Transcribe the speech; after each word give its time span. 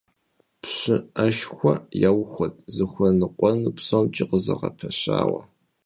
ПщыӀэшхуэ 0.61 1.73
яухуэт, 2.09 2.55
зыхуэныкъуэну 2.75 3.75
псомкӀи 3.77 4.23
къызэгъэпэщауэ,. 4.29 5.41